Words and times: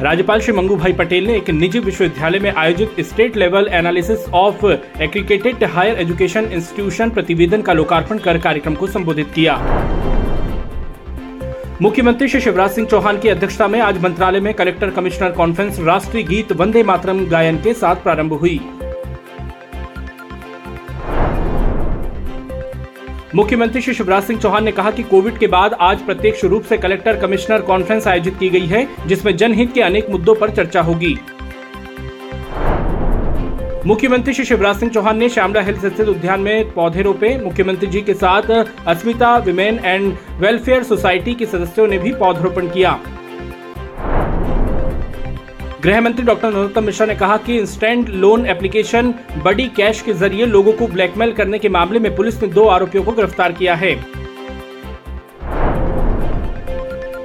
राज्यपाल 0.00 0.40
श्री 0.40 0.52
मंगू 0.52 0.76
भाई 0.76 0.92
पटेल 0.92 1.26
ने 1.26 1.36
एक 1.36 1.50
निजी 1.50 1.78
विश्वविद्यालय 1.78 2.38
में 2.38 2.50
आयोजित 2.52 3.00
state 3.00 3.36
level 3.36 3.68
analysis 3.72 4.24
of 4.34 4.64
aggregated 5.02 5.62
higher 5.64 5.98
education 5.98 6.44
institution 6.44 7.10
प्रतिवेदन 7.10 7.62
का 7.62 7.72
लोकार्पण 7.72 8.18
कर 8.18 8.38
कार्यक्रम 8.38 8.74
को 8.74 8.86
संबोधित 8.86 9.30
किया। 9.34 9.56
मुख्यमंत्री 11.82 12.28
श्री 12.28 12.40
शिवराज 12.40 12.70
सिंह 12.70 12.86
चौहान 12.88 13.18
की 13.18 13.28
अध्यक्षता 13.28 13.68
में 13.68 13.80
आज 13.80 14.02
मंत्रालय 14.02 14.40
में 14.40 14.52
कलेक्टर 14.54 14.90
कमिश्नर 14.90 15.30
कॉन्फ्रेंस 15.32 15.80
राष्ट्रीय 15.80 16.24
गीत 16.24 16.52
वंदे 16.52 16.82
मातरम 16.82 17.24
गायन 17.26 17.56
के 17.56 17.74
साथ 17.74 17.96
प्रारंभ 17.96 18.32
हुई। 18.32 18.60
मुख्यमंत्री 23.34 23.80
श्री 23.82 23.92
शिवराज 23.94 24.22
सिंह 24.22 24.38
चौहान 24.40 24.64
ने 24.64 24.72
कहा 24.72 24.90
कि 24.90 25.02
कोविड 25.02 25.38
के 25.38 25.46
बाद 25.46 25.72
आज 25.80 26.02
प्रत्यक्ष 26.02 26.44
रूप 26.44 26.64
से 26.64 26.76
कलेक्टर 26.78 27.16
कमिश्नर 27.20 27.60
कॉन्फ्रेंस 27.60 28.06
आयोजित 28.06 28.36
की 28.38 28.48
गई 28.48 28.66
है, 28.66 28.86
जिसमें 29.06 29.36
जनहित 29.36 29.72
के 29.72 29.80
अनेक 29.80 30.10
मुद्दों 30.10 30.34
पर 30.34 30.50
चर्चा 30.50 30.80
होगी। 30.80 31.16
मुख्यमंत्री 33.86 34.34
श्री 34.34 34.44
शिवराज 34.44 34.76
सिंह 34.76 34.90
चौहान 34.92 35.18
ने 35.18 35.28
श्यामला 35.28 35.60
हिल्स 35.60 35.84
स्थित 35.86 36.08
उद्यान 36.08 36.40
में 36.40 36.70
पौधे 36.72 37.02
रोपे। 37.02 37.36
मुख्यमंत्री 37.38 37.88
जी 37.88 38.00
के 38.00 38.14
साथ 38.14 38.50
Asmita 38.86 39.36
women 39.38 39.80
and 39.84 40.12
welfare 40.40 40.82
society 40.82 41.34
के 41.34 41.46
सदस्यों 41.46 41.86
ने 41.86 41.98
भी 41.98 42.12
पौधरोपण 42.14 42.68
किया। 42.68 42.98
गृह 45.84 46.00
मंत्री 46.00 46.24
डॉक्टर 46.26 46.50
नरोत्तम 46.50 46.84
मिश्रा 46.84 47.06
ने 47.06 47.14
कहा 47.14 47.36
कि 47.36 47.56
इंस्टेंट 47.58 48.08
लोन 48.10 48.46
एप्लीकेशन 48.46 49.12
बड़ी 49.44 49.66
कैश 49.68 50.00
के 50.02 50.12
ज़रिए 50.12 50.46
लोगों 50.46 50.72
को 50.72 50.86
ब्लैकमेल 50.86 51.32
करने 51.32 51.58
के 51.58 51.68
मामले 51.68 51.98
में 51.98 52.14
पुलिस 52.16 52.40
ने 52.42 52.48
दो 52.48 52.64
आरोपियों 52.66 53.02
को 53.04 53.12
गिरफ़्तार 53.12 53.52
किया 53.52 53.74
है। 53.74 53.92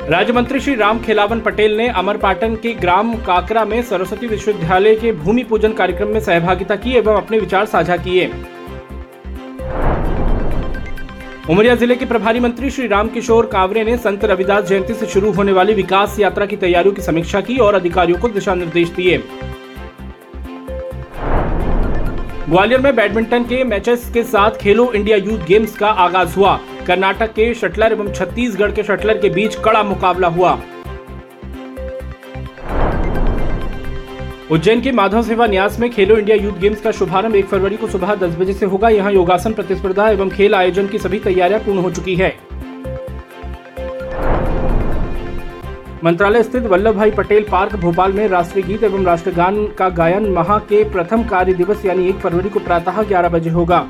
राज्य 0.10 0.34
मंत्री 0.34 0.60
श्री 0.60 0.76
राम 0.76 1.00
खेलावन 1.00 1.40
पटेल 1.40 1.78
ने 1.78 1.88
अमरपाटन 1.88 2.56
के 2.56 2.74
ग्राम 2.76 3.16
काकरा 3.24 3.66
में 3.66 3.82
सरस्वती 3.84 4.28
विश्वविद्यालय 4.28 4.96
के 4.96 5.12
भूमि 5.14 5.44
पूजन 5.44 5.74
कार्यक्रम 5.74 6.10
में 6.10 6.20
सहभागिता 6.20 6.76
की 6.76 6.98
एवं 6.98 7.18
अपने 7.18 7.40
विचार 7.40 7.66
साझा 7.66 7.98
किए। 7.98 8.32
उमरिया 11.50 11.76
ज़िले 11.76 11.96
के 11.96 12.06
प्रभारी 12.06 12.40
मंत्री 12.40 12.70
श्री 12.72 12.88
रामकिशोर 12.88 13.46
कावरे 13.52 13.84
ने 13.84 13.96
संत 13.98 14.26
रविदास 14.26 14.66
जयंती 14.66 14.94
से 14.94 15.06
शुरू 15.06 15.32
होने 15.34 15.52
वाली 15.52 15.74
विकास 15.74 16.20
यात्रा 16.20 16.46
की 16.46 16.56
तैयारियों 16.56 16.94
की 16.96 17.02
समीक्षा 17.02 17.42
की 17.42 17.58
और 17.58 17.76
अधिकारियों 17.76 18.20
को 18.20 18.30
दिशा 18.30 18.54
निर्देश 18.56 18.90
दिए। 18.90 19.18
ग्वालियर 22.50 22.82
में 22.82 22.96
बैडमिंटन 22.96 23.44
के 23.44 23.64
मैचेस 23.64 24.10
के 24.14 24.24
साथ 24.26 24.60
खेलो 24.62 24.92
इंडिया 24.94 25.18
यूथ 25.18 25.46
गेम्स 25.48 25.76
का 25.78 25.90
आगाज़ 26.06 26.36
हुआ। 26.36 26.60
कर्नाटक 26.88 27.34
के 27.34 27.54
शटलर 27.54 27.92
एवं 27.92 28.12
छत्तीसगढ़ 28.14 28.72
के 28.72 28.84
शटलर 28.84 29.18
के 29.18 29.30
बीच 29.30 29.56
कड़ा 29.56 29.84
मुकाबला 29.84 30.28
हुआ। 30.28 30.60
उज्जैन 34.52 34.80
के 34.82 34.92
माधव 34.92 35.22
सेवा 35.24 35.46
न्यास 35.48 35.78
में 35.80 35.90
खेलो 35.90 36.16
इंडिया 36.18 36.36
यूथ 36.38 36.54
गेम्स 36.60 36.80
का 36.82 36.92
शुभारंभ 36.92 37.36
एक 37.36 37.46
फरवरी 37.46 37.76
को 37.78 37.88
सुबह 37.88 38.14
दस 38.16 38.36
बजे 38.36 38.54
से 38.54 38.66
होगा। 38.66 38.90
यहाँ 38.90 39.12
योगासन, 39.12 39.54
प्रतिस्पर्धा 39.54 40.10
एवं 40.10 40.30
खेल 40.30 40.56
आयोजन 40.56 40.88
की 40.88 40.98
सभी 40.98 41.20
तैयारियाँ 41.20 41.60
पूर्ण 41.60 41.80
हो 41.80 41.92
चुकी 41.92 42.16
है। 42.16 42.30
मंत्रालय 46.04 46.44
स्थित 46.44 46.64
वल्लभ 46.64 46.96
भाई 46.96 47.12
पटेल 47.12 47.46
पार्क, 47.52 47.76
भोपाल 47.76 48.14
में 48.14 48.28
राष्ट्रीय 48.28 48.66
गीत 48.66 48.84
एवं 48.84 49.06
राष्ट्रगान 49.06 49.66
का 49.78 49.90
गायन 49.92 50.30
माह 50.30 50.58
के 50.60 50.84
प्रथम 50.92 51.24
कार्य 51.24 51.54
दिवस, 51.54 51.86
यानी 51.86 52.10
एक 52.10 52.16
फरवरी 52.16 52.50
को 52.50 52.60
प्रातः 52.60 53.02
ग्यारह 53.04 53.30
बजे 53.30 53.50
होगा। 53.50 53.88